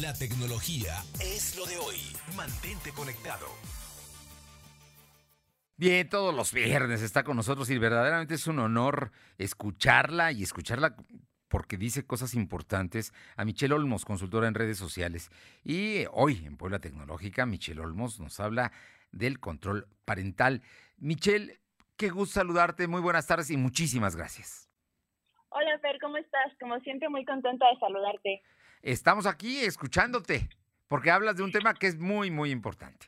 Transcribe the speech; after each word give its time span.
La 0.00 0.14
tecnología 0.14 0.94
es 1.20 1.56
lo 1.58 1.66
de 1.66 1.76
hoy. 1.76 1.98
Mantente 2.34 2.90
conectado. 2.96 3.46
Bien, 5.76 6.08
todos 6.08 6.34
los 6.34 6.54
viernes 6.54 7.02
está 7.02 7.22
con 7.22 7.36
nosotros 7.36 7.68
y 7.68 7.76
verdaderamente 7.76 8.34
es 8.34 8.46
un 8.46 8.60
honor 8.60 9.12
escucharla 9.36 10.32
y 10.32 10.42
escucharla 10.42 10.96
porque 11.48 11.76
dice 11.76 12.06
cosas 12.06 12.32
importantes 12.32 13.12
a 13.36 13.44
Michelle 13.44 13.74
Olmos, 13.74 14.06
consultora 14.06 14.48
en 14.48 14.54
redes 14.54 14.78
sociales. 14.78 15.30
Y 15.62 16.06
hoy 16.12 16.46
en 16.46 16.56
Puebla 16.56 16.78
Tecnológica, 16.78 17.44
Michelle 17.44 17.82
Olmos 17.82 18.18
nos 18.18 18.40
habla 18.40 18.72
del 19.12 19.38
control 19.38 19.86
parental. 20.06 20.62
Michelle, 20.96 21.60
qué 21.98 22.08
gusto 22.08 22.40
saludarte, 22.40 22.88
muy 22.88 23.02
buenas 23.02 23.26
tardes 23.26 23.50
y 23.50 23.58
muchísimas 23.58 24.16
gracias. 24.16 24.70
Hola 25.50 25.78
Fer, 25.80 25.98
¿cómo 26.00 26.16
estás? 26.16 26.52
Como 26.58 26.80
siempre, 26.80 27.10
muy 27.10 27.26
contenta 27.26 27.68
de 27.68 27.78
saludarte. 27.78 28.42
Estamos 28.84 29.26
aquí 29.26 29.60
escuchándote, 29.60 30.46
porque 30.88 31.10
hablas 31.10 31.38
de 31.38 31.42
un 31.42 31.50
tema 31.50 31.72
que 31.72 31.86
es 31.86 31.98
muy, 31.98 32.30
muy 32.30 32.50
importante. 32.50 33.06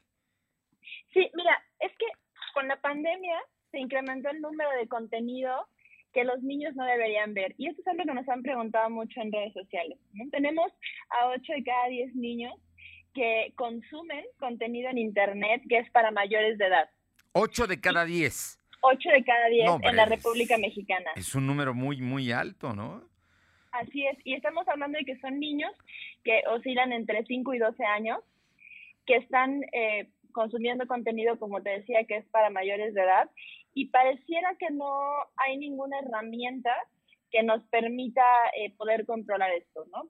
Sí, 1.12 1.30
mira, 1.34 1.62
es 1.80 1.92
que 1.98 2.06
con 2.54 2.66
la 2.66 2.80
pandemia 2.80 3.38
se 3.70 3.80
incrementó 3.80 4.30
el 4.30 4.40
número 4.40 4.70
de 4.70 4.88
contenido 4.88 5.68
que 6.14 6.24
los 6.24 6.42
niños 6.42 6.74
no 6.76 6.84
deberían 6.86 7.34
ver. 7.34 7.54
Y 7.58 7.68
esto 7.68 7.82
es 7.82 7.88
algo 7.88 8.04
que 8.04 8.14
nos 8.14 8.26
han 8.26 8.42
preguntado 8.42 8.88
mucho 8.88 9.20
en 9.20 9.30
redes 9.30 9.52
sociales. 9.52 9.98
Tenemos 10.30 10.72
a 11.10 11.26
8 11.26 11.52
de 11.52 11.62
cada 11.62 11.88
10 11.88 12.14
niños 12.14 12.54
que 13.12 13.52
consumen 13.54 14.24
contenido 14.38 14.88
en 14.88 14.96
Internet 14.96 15.60
que 15.68 15.76
es 15.80 15.90
para 15.90 16.10
mayores 16.10 16.56
de 16.56 16.68
edad. 16.68 16.88
8 17.32 17.66
de 17.66 17.80
cada 17.82 18.06
10. 18.06 18.58
8 18.80 19.08
de 19.10 19.24
cada 19.24 19.48
10 19.48 19.70
en 19.82 19.96
la 19.96 20.06
República 20.06 20.56
Mexicana. 20.56 21.10
Es 21.16 21.34
un 21.34 21.46
número 21.46 21.74
muy, 21.74 22.00
muy 22.00 22.32
alto, 22.32 22.72
¿no? 22.72 23.14
Así 23.80 24.06
es, 24.06 24.18
y 24.24 24.34
estamos 24.34 24.66
hablando 24.68 24.98
de 24.98 25.04
que 25.04 25.18
son 25.18 25.38
niños 25.38 25.70
que 26.24 26.42
oscilan 26.48 26.92
entre 26.92 27.24
5 27.24 27.54
y 27.54 27.58
12 27.58 27.84
años, 27.84 28.18
que 29.04 29.16
están 29.16 29.62
eh, 29.72 30.08
consumiendo 30.32 30.86
contenido, 30.86 31.38
como 31.38 31.62
te 31.62 31.70
decía, 31.70 32.04
que 32.04 32.16
es 32.16 32.26
para 32.26 32.48
mayores 32.48 32.94
de 32.94 33.02
edad, 33.02 33.30
y 33.74 33.88
pareciera 33.88 34.56
que 34.58 34.70
no 34.70 34.90
hay 35.36 35.58
ninguna 35.58 35.98
herramienta 35.98 36.70
que 37.30 37.42
nos 37.42 37.62
permita 37.64 38.22
eh, 38.58 38.74
poder 38.76 39.04
controlar 39.04 39.50
esto, 39.52 39.84
¿no? 39.92 40.08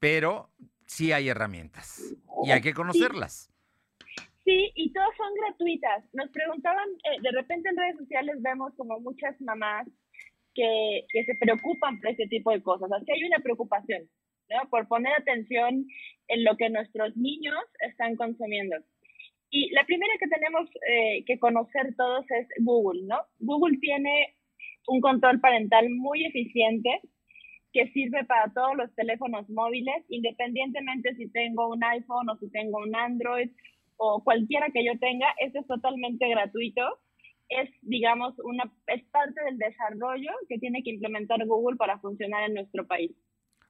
Pero 0.00 0.50
sí 0.86 1.12
hay 1.12 1.28
herramientas 1.28 2.16
y 2.44 2.50
hay 2.50 2.60
que 2.60 2.74
conocerlas. 2.74 3.48
Sí, 4.44 4.72
y 4.74 4.92
todas 4.92 5.16
son 5.16 5.32
gratuitas. 5.34 6.04
Nos 6.12 6.28
preguntaban, 6.30 6.88
eh, 7.04 7.20
de 7.22 7.30
repente 7.30 7.68
en 7.68 7.76
redes 7.76 7.96
sociales 7.96 8.42
vemos 8.42 8.74
como 8.76 8.98
muchas 8.98 9.40
mamás 9.40 9.86
que, 10.54 11.06
que 11.10 11.24
se 11.24 11.34
preocupan 11.36 12.00
por 12.00 12.10
este 12.10 12.26
tipo 12.28 12.50
de 12.50 12.62
cosas. 12.62 12.90
Así 12.92 13.10
hay 13.10 13.24
una 13.24 13.38
preocupación, 13.38 14.02
¿no? 14.50 14.68
Por 14.70 14.88
poner 14.88 15.12
atención 15.14 15.86
en 16.28 16.44
lo 16.44 16.56
que 16.56 16.70
nuestros 16.70 17.16
niños 17.16 17.62
están 17.80 18.16
consumiendo. 18.16 18.76
Y 19.50 19.70
la 19.70 19.84
primera 19.84 20.12
que 20.18 20.28
tenemos 20.28 20.68
eh, 20.88 21.24
que 21.26 21.38
conocer 21.38 21.94
todos 21.96 22.24
es 22.30 22.48
Google, 22.60 23.02
¿no? 23.04 23.18
Google 23.38 23.78
tiene 23.80 24.34
un 24.86 25.00
control 25.00 25.40
parental 25.40 25.90
muy 25.90 26.24
eficiente 26.24 27.00
que 27.72 27.88
sirve 27.88 28.24
para 28.24 28.52
todos 28.52 28.76
los 28.76 28.94
teléfonos 28.94 29.48
móviles, 29.48 30.04
independientemente 30.08 31.14
si 31.16 31.30
tengo 31.30 31.68
un 31.68 31.82
iPhone 31.84 32.28
o 32.28 32.36
si 32.36 32.50
tengo 32.50 32.78
un 32.78 32.94
Android 32.94 33.50
o 33.96 34.22
cualquiera 34.24 34.68
que 34.70 34.84
yo 34.84 34.98
tenga, 34.98 35.26
este 35.38 35.60
es 35.60 35.66
totalmente 35.66 36.28
gratuito. 36.28 36.82
Es, 37.60 37.70
digamos, 37.82 38.34
una, 38.44 38.64
es 38.86 39.04
parte 39.10 39.42
del 39.44 39.58
desarrollo 39.58 40.30
que 40.48 40.58
tiene 40.58 40.82
que 40.82 40.90
implementar 40.90 41.44
Google 41.46 41.76
para 41.76 41.98
funcionar 41.98 42.48
en 42.48 42.54
nuestro 42.54 42.86
país. 42.86 43.12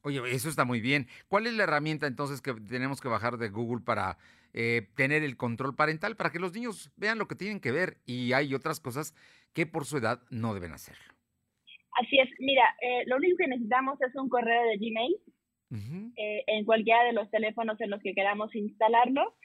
Oye, 0.03 0.21
eso 0.33 0.49
está 0.49 0.65
muy 0.65 0.81
bien. 0.81 1.07
¿Cuál 1.29 1.47
es 1.47 1.55
la 1.55 1.65
herramienta 1.65 2.07
entonces 2.07 2.43
que 2.43 2.55
tenemos 2.55 3.01
que 3.01 3.09
bajar 3.09 3.37
de 3.37 3.51
Google 3.51 3.85
para 3.85 4.19
eh, 4.53 4.89
tener 4.97 5.23
el 5.23 5.37
control 5.37 5.77
parental, 5.77 6.17
para 6.17 6.31
que 6.31 6.41
los 6.41 6.53
niños 6.53 6.91
vean 6.97 7.19
lo 7.19 7.29
que 7.29 7.37
tienen 7.37 7.61
que 7.61 7.71
ver 7.71 7.99
y 8.05 8.33
hay 8.33 8.55
otras 8.55 8.81
cosas 8.81 9.15
que 9.53 9.67
por 9.67 9.85
su 9.85 9.99
edad 9.99 10.21
no 10.31 10.55
deben 10.55 10.73
hacerlo? 10.73 11.15
Así 12.01 12.19
es, 12.19 12.29
mira, 12.39 12.65
eh, 12.81 13.05
lo 13.07 13.17
único 13.17 13.37
que 13.37 13.49
necesitamos 13.49 14.01
es 14.01 14.15
un 14.17 14.29
correo 14.29 14.63
de 14.65 14.79
Gmail 14.79 15.17
eh, 16.17 16.45
en 16.47 16.65
cualquiera 16.65 17.05
de 17.05 17.13
los 17.13 17.31
teléfonos 17.31 17.81
en 17.81 17.91
los 17.91 18.01
que 18.03 18.15
queramos 18.15 18.55
instalarlo 18.55 19.37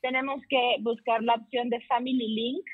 tenemos 0.00 0.40
que 0.48 0.76
buscar 0.80 1.22
la 1.22 1.34
opción 1.34 1.70
de 1.70 1.80
Family 1.82 2.28
Link, 2.28 2.64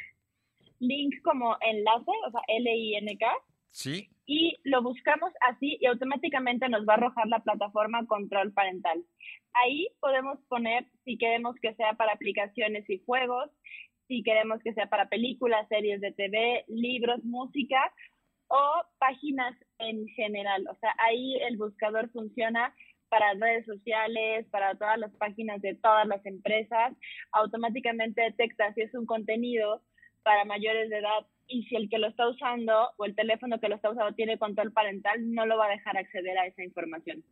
link 0.86 1.14
como 1.22 1.56
enlace, 1.60 2.10
o 2.26 2.30
sea, 2.30 2.40
L-I-N-K. 2.48 3.26
Sí. 3.70 4.08
Y 4.26 4.56
lo 4.62 4.82
buscamos 4.82 5.32
así 5.48 5.78
y 5.80 5.86
automáticamente 5.86 6.68
nos 6.68 6.86
va 6.86 6.94
a 6.94 6.96
arrojar 6.96 7.26
la 7.26 7.40
plataforma 7.40 8.06
control 8.06 8.52
parental. 8.52 9.04
Ahí 9.52 9.88
podemos 10.00 10.38
poner 10.48 10.86
si 11.04 11.18
queremos 11.18 11.56
que 11.60 11.74
sea 11.74 11.94
para 11.94 12.12
aplicaciones 12.12 12.88
y 12.88 13.02
juegos, 13.04 13.50
si 14.08 14.22
queremos 14.22 14.62
que 14.62 14.74
sea 14.74 14.88
para 14.88 15.08
películas, 15.08 15.68
series 15.68 16.00
de 16.00 16.12
TV, 16.12 16.64
libros, 16.68 17.24
música 17.24 17.92
o 18.48 18.82
páginas 18.98 19.56
en 19.78 20.06
general. 20.08 20.66
O 20.70 20.76
sea, 20.76 20.94
ahí 20.98 21.36
el 21.42 21.56
buscador 21.56 22.10
funciona 22.10 22.74
para 23.08 23.34
redes 23.34 23.64
sociales, 23.66 24.46
para 24.50 24.74
todas 24.74 24.98
las 24.98 25.12
páginas 25.16 25.60
de 25.62 25.74
todas 25.76 26.06
las 26.06 26.24
empresas, 26.26 26.92
automáticamente 27.30 28.22
detecta 28.22 28.72
si 28.74 28.80
es 28.82 28.94
un 28.94 29.06
contenido 29.06 29.82
para 30.24 30.44
mayores 30.44 30.90
de 30.90 30.98
edad 30.98 31.26
y 31.46 31.64
si 31.64 31.76
el 31.76 31.88
que 31.88 31.98
lo 31.98 32.08
está 32.08 32.28
usando 32.28 32.90
o 32.96 33.04
el 33.04 33.14
teléfono 33.14 33.60
que 33.60 33.68
lo 33.68 33.76
está 33.76 33.90
usando 33.90 34.14
tiene 34.14 34.38
control 34.38 34.72
parental, 34.72 35.32
no 35.32 35.46
lo 35.46 35.56
va 35.56 35.66
a 35.66 35.70
dejar 35.70 35.96
acceder 35.96 36.36
a 36.38 36.46
esa 36.46 36.64
información. 36.64 37.22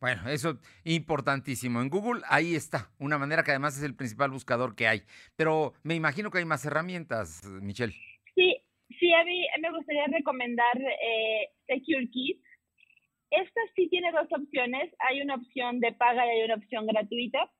Bueno, 0.00 0.28
eso 0.30 0.58
importantísimo. 0.84 1.82
En 1.82 1.90
Google 1.90 2.22
ahí 2.28 2.54
está, 2.54 2.90
una 2.98 3.18
manera 3.18 3.42
que 3.42 3.50
además 3.50 3.76
es 3.76 3.82
el 3.82 3.96
principal 3.96 4.30
buscador 4.30 4.76
que 4.76 4.86
hay. 4.86 5.02
Pero 5.36 5.74
me 5.82 5.96
imagino 5.96 6.30
que 6.30 6.38
hay 6.38 6.44
más 6.44 6.64
herramientas, 6.64 7.44
Michelle. 7.60 7.92
Sí, 8.34 8.56
sí, 8.98 9.12
a 9.12 9.24
mí 9.24 9.44
me 9.60 9.72
gustaría 9.72 10.06
recomendar 10.06 10.78
eh, 10.80 11.50
Secure 11.66 12.08
Kids 12.08 12.48
esta 13.30 13.60
sí 13.74 13.88
tiene 13.88 14.10
dos 14.12 14.28
opciones. 14.30 14.92
Hay 15.08 15.20
una 15.20 15.34
opción 15.36 15.80
de 15.80 15.92
paga 15.92 16.26
y 16.26 16.30
hay 16.30 16.44
una 16.44 16.54
opción 16.54 16.86
gratuita. 16.86 17.50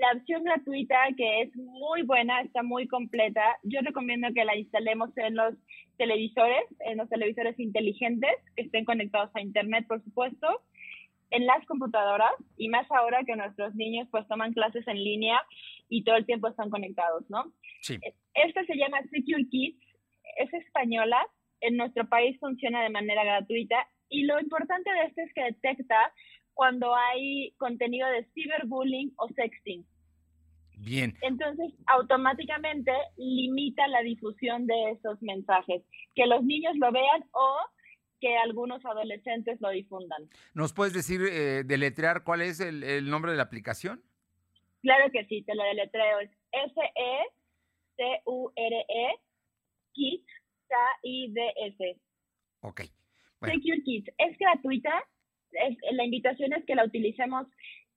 La 0.00 0.12
opción 0.16 0.44
gratuita, 0.44 0.96
que 1.16 1.42
es 1.42 1.56
muy 1.56 2.02
buena, 2.02 2.40
está 2.42 2.62
muy 2.62 2.86
completa, 2.86 3.42
yo 3.64 3.80
recomiendo 3.80 4.28
que 4.32 4.44
la 4.44 4.56
instalemos 4.56 5.10
en 5.16 5.34
los 5.34 5.54
televisores, 5.96 6.62
en 6.80 6.98
los 6.98 7.08
televisores 7.08 7.58
inteligentes, 7.58 8.30
que 8.54 8.62
estén 8.62 8.84
conectados 8.84 9.30
a 9.34 9.40
Internet, 9.40 9.86
por 9.88 10.02
supuesto, 10.04 10.62
en 11.30 11.46
las 11.46 11.64
computadoras, 11.66 12.32
y 12.56 12.68
más 12.68 12.90
ahora 12.90 13.24
que 13.24 13.34
nuestros 13.34 13.74
niños 13.74 14.08
pues 14.10 14.26
toman 14.28 14.52
clases 14.52 14.86
en 14.86 15.02
línea 15.02 15.42
y 15.88 16.04
todo 16.04 16.16
el 16.16 16.26
tiempo 16.26 16.48
están 16.48 16.70
conectados, 16.70 17.28
¿no? 17.28 17.52
Sí. 17.82 17.98
Esta 18.34 18.64
se 18.64 18.76
llama 18.76 19.02
Secure 19.10 19.48
Kids, 19.50 19.82
es 20.38 20.54
española, 20.54 21.20
en 21.60 21.76
nuestro 21.76 22.08
país 22.08 22.38
funciona 22.38 22.82
de 22.82 22.90
manera 22.90 23.24
gratuita 23.24 23.86
y 24.08 24.22
lo 24.22 24.40
importante 24.40 24.90
de 24.90 25.02
esto 25.06 25.22
es 25.22 25.32
que 25.34 25.42
detecta 25.42 26.12
cuando 26.58 26.92
hay 26.92 27.52
contenido 27.52 28.08
de 28.08 28.24
ciberbullying 28.34 29.14
o 29.18 29.28
sexting. 29.28 29.86
Bien. 30.76 31.16
Entonces, 31.22 31.72
automáticamente 31.86 32.90
limita 33.16 33.86
la 33.86 34.00
difusión 34.00 34.66
de 34.66 34.90
esos 34.90 35.22
mensajes, 35.22 35.84
que 36.16 36.26
los 36.26 36.42
niños 36.42 36.76
lo 36.78 36.90
vean 36.90 37.22
o 37.30 37.58
que 38.20 38.36
algunos 38.38 38.84
adolescentes 38.84 39.60
lo 39.60 39.70
difundan. 39.70 40.28
¿Nos 40.52 40.72
puedes 40.72 40.92
decir, 40.92 41.20
eh, 41.30 41.62
deletrear 41.64 42.24
cuál 42.24 42.42
es 42.42 42.58
el, 42.58 43.08
nombre 43.08 43.30
de 43.30 43.36
la 43.36 43.44
aplicación? 43.44 44.02
Claro 44.82 45.12
que 45.12 45.26
sí, 45.26 45.42
te 45.42 45.54
lo 45.54 45.62
deletreo. 45.62 46.18
Es 46.18 46.30
S-E-C-U-R-E, 46.50 48.26
Kids, 49.92 50.26
K-I-D-S. 50.66 52.00
Ok. 52.62 52.80
Secure 53.44 53.80
Kids 53.84 54.10
es 54.18 54.36
gratuita. 54.38 55.04
Es, 55.52 55.76
la 55.92 56.04
invitación 56.04 56.52
es 56.52 56.64
que 56.64 56.74
la 56.74 56.84
utilicemos 56.84 57.46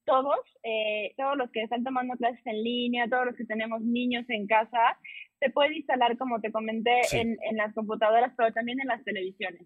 todos, 0.04 0.40
eh, 0.62 1.14
todos 1.16 1.36
los 1.36 1.50
que 1.50 1.62
están 1.62 1.84
tomando 1.84 2.16
clases 2.16 2.44
en 2.46 2.62
línea, 2.62 3.08
todos 3.08 3.26
los 3.26 3.36
que 3.36 3.44
tenemos 3.44 3.80
niños 3.82 4.24
en 4.28 4.46
casa. 4.46 4.98
Se 5.38 5.50
puede 5.50 5.76
instalar, 5.76 6.16
como 6.18 6.40
te 6.40 6.52
comenté, 6.52 7.00
en, 7.12 7.36
las 7.56 7.74
computadoras, 7.74 8.32
pero 8.36 8.52
también 8.52 8.80
en 8.80 8.88
las 8.88 9.02
televisiones. 9.04 9.62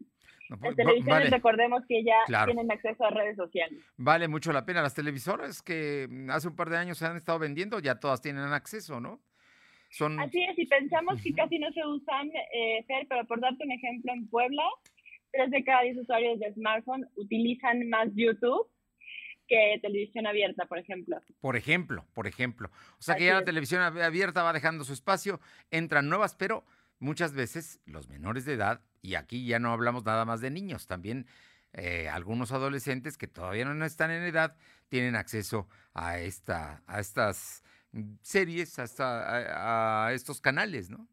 las 0.49 0.59
pues, 0.61 0.77
televisiones, 0.77 1.31
recordemos 1.31 1.85
que 1.87 2.03
ya 2.03 2.45
tienen 2.45 2.71
acceso 2.71 3.05
a 3.05 3.11
redes 3.11 3.37
sociales. 3.37 3.79
Vale 3.97 4.29
mucho 4.29 4.53
la 4.53 4.65
pena. 4.65 4.83
Las 4.83 4.95
televisoras 4.95 5.63
que 5.63 6.09
hace 6.31 6.49
un 6.49 6.57
par 6.57 6.71
de 6.71 6.79
años 6.79 6.99
se 6.99 7.07
han 7.07 7.17
estado 7.17 7.39
vendiendo, 7.39 7.79
ya 7.79 8.01
todas 8.01 8.21
tienen 8.23 8.45
acceso, 8.45 9.01
¿no? 9.01 9.21
Son... 9.91 10.19
Así 10.19 10.43
es, 10.43 10.59
y 10.59 10.67
pensamos 10.67 11.23
que 11.23 11.33
casi 11.33 11.59
no 11.59 11.71
se 11.73 11.87
usan, 11.87 12.29
eh, 12.53 12.85
Fer, 12.87 13.07
pero 13.09 13.25
por 13.27 13.41
darte 13.41 13.65
un 13.65 13.73
ejemplo, 13.73 14.13
en 14.13 14.29
Puebla, 14.29 14.65
tres 15.37 15.51
de 15.51 15.65
cada 15.65 15.83
diez 15.83 15.99
usuarios 15.99 16.39
de 16.41 16.53
smartphone 16.55 17.07
utilizan 17.17 17.89
más 17.89 18.09
YouTube 18.15 18.69
que 19.47 19.79
televisión 19.81 20.27
abierta, 20.27 20.67
por 20.67 20.79
ejemplo. 20.79 21.21
Por 21.41 21.57
ejemplo, 21.57 22.05
por 22.15 22.27
ejemplo. 22.27 22.71
O 22.99 23.03
sea 23.03 23.15
que 23.17 23.27
ya 23.27 23.35
la 23.35 23.45
televisión 23.45 23.83
abierta 23.83 24.43
va 24.43 24.53
dejando 24.53 24.85
su 24.85 24.93
espacio, 24.93 25.41
entran 25.71 26.09
nuevas, 26.09 26.35
pero 26.35 26.65
muchas 26.99 27.33
veces 27.33 27.81
los 27.87 28.09
menores 28.09 28.45
de 28.45 28.55
edad, 28.55 28.81
y 29.03 29.15
aquí 29.15 29.47
ya 29.47 29.59
no 29.59 29.73
hablamos 29.73 30.05
nada 30.05 30.25
más 30.25 30.41
de 30.41 30.51
niños, 30.51 30.87
también 30.87 31.27
eh, 31.73 32.09
algunos 32.09 32.53
adolescentes 32.53 33.19
que 33.19 33.29
todavía 33.29 33.67
no 33.67 33.85
están 33.85 34.11
en 34.11 34.23
edad 34.23 34.57
tienen 34.89 35.15
acceso 35.15 35.69
a, 35.93 36.19
esta, 36.19 36.83
a 36.87 37.01
estas 37.01 37.63
series, 38.23 38.79
hasta 38.79 40.07
a, 40.07 40.13
estos 40.15 40.41
canales, 40.41 40.91
¿no? 40.91 41.07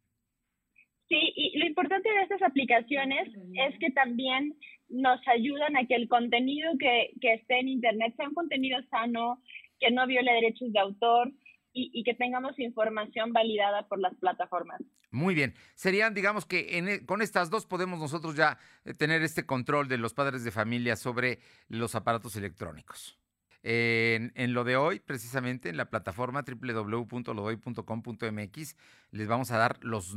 Importante 1.74 2.08
de 2.08 2.22
estas 2.22 2.44
aplicaciones 2.44 3.28
es 3.68 3.80
que 3.80 3.90
también 3.90 4.54
nos 4.90 5.20
ayudan 5.28 5.76
a 5.76 5.88
que 5.88 5.96
el 5.96 6.08
contenido 6.08 6.72
que, 6.78 7.10
que 7.20 7.34
esté 7.34 7.62
en 7.62 7.68
Internet 7.68 8.14
sea 8.16 8.28
un 8.28 8.36
contenido 8.36 8.78
sano, 8.92 9.42
que 9.80 9.90
no 9.90 10.06
viole 10.06 10.32
derechos 10.34 10.72
de 10.72 10.80
autor, 10.80 11.32
y, 11.74 12.04
que 12.04 12.14
tengamos 12.14 12.60
información 12.60 13.34
validada 13.34 13.88
por 13.88 14.00
las 14.00 14.14
plataformas. 14.18 14.80
Muy 15.10 15.34
bien. 15.34 15.56
Serían, 15.74 16.14
digamos 16.14 16.46
que 16.46 16.78
e, 16.78 17.06
con 17.08 17.24
estas 17.24 17.50
dos 17.50 17.66
podemos 17.66 18.00
nosotros 18.00 18.36
ya 18.36 18.60
eh, 18.86 18.94
tener 18.94 19.24
este 19.24 19.48
control 19.48 19.88
de 19.88 19.98
los 19.98 20.14
padres 20.14 20.44
de 20.44 20.52
familia 20.52 20.96
sobre 20.96 21.40
los 21.70 21.96
aparatos 21.96 22.36
electrónicos. 22.36 23.18
En, 23.66 24.54
lo 24.54 24.66
de 24.66 24.76
hoy, 24.76 25.00
precisamente 25.00 25.70
en 25.70 25.78
la 25.78 25.90
plataforma 25.90 26.44
www.lodoy.com.mx, 26.44 28.76
les 29.12 29.28
vamos 29.28 29.52
a 29.52 29.58
dar 29.58 29.82
los 29.82 30.14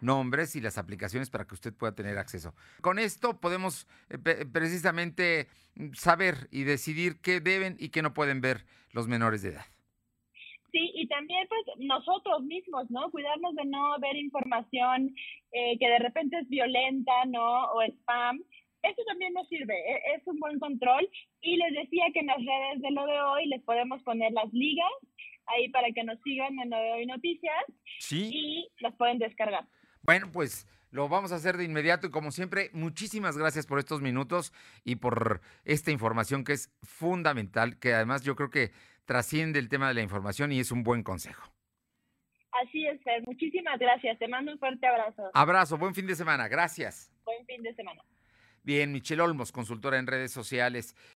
nombres 0.00 0.56
y 0.56 0.60
las 0.60 0.78
aplicaciones 0.78 1.30
para 1.30 1.46
que 1.46 1.54
usted 1.54 1.72
pueda 1.72 1.94
tener 1.94 2.18
acceso. 2.18 2.56
Con 2.80 2.98
esto 2.98 3.38
podemos 3.40 3.86
eh, 4.10 4.18
precisamente 4.52 5.46
mm, 5.76 5.92
saber 5.92 6.48
y 6.50 6.64
decidir 6.64 7.20
qué 7.20 7.38
deben 7.40 7.76
y 7.78 7.90
qué 7.90 8.02
no 8.02 8.14
pueden 8.14 8.40
ver 8.40 8.66
los 8.92 9.06
menores 9.06 9.42
de 9.42 9.50
edad. 9.50 9.66
Sí, 10.72 10.90
y 10.94 11.06
también 11.06 11.46
pues 11.48 11.60
nosotros 11.78 12.42
mismos, 12.44 12.90
¿no? 12.90 13.10
Cuidarnos 13.10 13.54
de 13.54 13.66
no 13.66 13.98
ver 14.00 14.16
información 14.16 15.14
eh, 15.52 15.78
que 15.78 15.86
de 15.86 15.98
repente 15.98 16.38
es 16.38 16.48
violenta, 16.48 17.12
¿no? 17.26 17.64
O 17.72 17.82
spam. 17.82 18.40
Eso 18.82 19.02
también 19.06 19.32
nos 19.32 19.48
sirve, 19.48 19.74
e, 19.74 20.14
es 20.16 20.26
un 20.26 20.38
buen 20.40 20.58
control. 20.58 21.08
Y 21.40 21.56
les 21.56 21.72
decía 21.74 22.04
que 22.12 22.20
en 22.20 22.26
las 22.26 22.38
redes 22.38 22.82
de 22.82 22.90
lo 22.90 23.06
de 23.06 23.20
hoy 23.20 23.46
les 23.46 23.62
podemos 23.62 24.02
poner 24.02 24.32
las 24.32 24.52
ligas 24.52 24.92
ahí 25.46 25.68
para 25.70 25.90
que 25.92 26.04
nos 26.04 26.20
sigan 26.22 26.58
en 26.58 26.70
lo 26.70 26.76
de 26.76 26.92
hoy 26.92 27.06
noticias. 27.06 27.64
Sí. 27.98 28.30
Y 28.32 28.68
las 28.80 28.94
pueden 28.96 29.18
descargar. 29.18 29.66
Bueno, 30.02 30.30
pues 30.32 30.66
lo 30.90 31.08
vamos 31.08 31.32
a 31.32 31.36
hacer 31.36 31.56
de 31.56 31.64
inmediato 31.64 32.06
y 32.06 32.10
como 32.10 32.30
siempre, 32.30 32.70
muchísimas 32.72 33.38
gracias 33.38 33.66
por 33.66 33.78
estos 33.78 34.02
minutos 34.02 34.52
y 34.84 34.96
por 34.96 35.40
esta 35.64 35.90
información 35.90 36.44
que 36.44 36.52
es 36.52 36.70
fundamental, 36.82 37.78
que 37.78 37.94
además 37.94 38.22
yo 38.24 38.36
creo 38.36 38.50
que 38.50 38.72
trasciende 39.06 39.58
el 39.58 39.68
tema 39.68 39.88
de 39.88 39.94
la 39.94 40.02
información 40.02 40.52
y 40.52 40.60
es 40.60 40.70
un 40.70 40.82
buen 40.82 41.02
consejo. 41.02 41.50
Así 42.62 42.86
es, 42.86 43.02
Fer. 43.02 43.22
Muchísimas 43.26 43.78
gracias. 43.78 44.18
Te 44.18 44.28
mando 44.28 44.52
un 44.52 44.58
fuerte 44.58 44.86
abrazo. 44.86 45.30
Abrazo, 45.32 45.78
buen 45.78 45.94
fin 45.94 46.06
de 46.06 46.14
semana. 46.14 46.48
Gracias. 46.48 47.10
Buen 47.24 47.44
fin 47.46 47.62
de 47.62 47.74
semana. 47.74 48.02
Bien, 48.64 48.92
Michelle 48.92 49.20
Olmos, 49.22 49.50
consultora 49.50 49.98
en 49.98 50.06
redes 50.06 50.30
sociales. 50.30 50.94